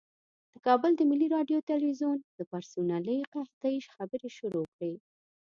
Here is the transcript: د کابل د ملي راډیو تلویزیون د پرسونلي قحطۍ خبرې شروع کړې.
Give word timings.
د 0.53 0.53
کابل 0.65 0.91
د 0.97 1.01
ملي 1.09 1.27
راډیو 1.35 1.65
تلویزیون 1.69 2.17
د 2.37 2.39
پرسونلي 2.51 3.17
قحطۍ 3.33 3.75
خبرې 3.95 4.29
شروع 4.37 4.65
کړې. 4.73 4.93